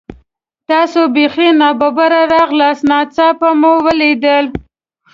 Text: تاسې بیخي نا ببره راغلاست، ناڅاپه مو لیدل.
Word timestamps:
تاسې 0.69 1.01
بیخي 1.15 1.49
نا 1.59 1.69
ببره 1.79 2.21
راغلاست، 2.33 2.81
ناڅاپه 2.89 3.49
مو 3.61 3.73
لیدل. 3.99 4.45